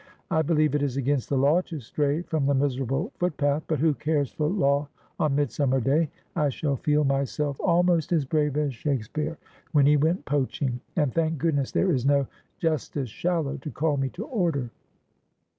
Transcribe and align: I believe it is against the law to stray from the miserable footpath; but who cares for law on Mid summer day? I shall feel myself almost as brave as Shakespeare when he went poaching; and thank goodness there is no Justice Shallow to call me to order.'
I 0.31 0.41
believe 0.41 0.73
it 0.73 0.81
is 0.81 0.97
against 0.97 1.29
the 1.29 1.37
law 1.37 1.61
to 1.61 1.79
stray 1.79 2.23
from 2.23 2.47
the 2.47 2.55
miserable 2.55 3.11
footpath; 3.19 3.61
but 3.67 3.77
who 3.77 3.93
cares 3.93 4.31
for 4.31 4.47
law 4.47 4.87
on 5.19 5.35
Mid 5.35 5.51
summer 5.51 5.79
day? 5.79 6.09
I 6.35 6.49
shall 6.49 6.77
feel 6.77 7.03
myself 7.03 7.59
almost 7.63 8.11
as 8.11 8.25
brave 8.25 8.57
as 8.57 8.73
Shakespeare 8.73 9.37
when 9.73 9.85
he 9.85 9.97
went 9.97 10.25
poaching; 10.25 10.81
and 10.95 11.13
thank 11.13 11.37
goodness 11.37 11.71
there 11.71 11.91
is 11.91 12.03
no 12.03 12.25
Justice 12.57 13.09
Shallow 13.09 13.57
to 13.57 13.69
call 13.69 13.97
me 13.97 14.09
to 14.09 14.25
order.' 14.25 14.71